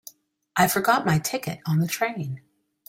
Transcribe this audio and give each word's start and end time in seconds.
I 0.55 0.67
forgot 0.67 1.05
my 1.05 1.19
ticket 1.19 1.59
on 1.67 1.77
the 1.77 1.87
train. 1.87 2.41